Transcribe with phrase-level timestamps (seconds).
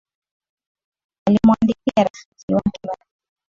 [1.27, 3.05] Alimwandikia rafiki wake barua